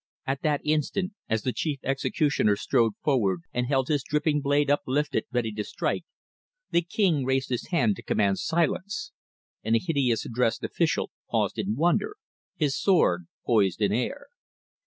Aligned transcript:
At 0.25 0.41
that 0.41 0.61
instant, 0.65 1.13
as 1.29 1.43
the 1.43 1.53
chief 1.53 1.77
executioner 1.83 2.55
strode 2.55 2.93
forward 3.03 3.41
and 3.53 3.67
held 3.67 3.87
his 3.87 4.01
dripping 4.01 4.41
blade 4.41 4.67
uplifted, 4.71 5.25
ready 5.31 5.51
to 5.51 5.63
strike, 5.63 6.05
the 6.71 6.81
King 6.81 7.23
raised 7.23 7.49
his 7.49 7.67
hand 7.67 7.97
to 7.97 8.01
command 8.01 8.39
silence, 8.39 9.11
and 9.63 9.75
the 9.75 9.79
hideously 9.79 10.31
dressed 10.33 10.63
official 10.63 11.11
paused 11.29 11.59
in 11.59 11.75
wonder, 11.75 12.15
his 12.55 12.75
sword 12.75 13.27
poised 13.45 13.79
in 13.79 13.91
air. 13.93 14.25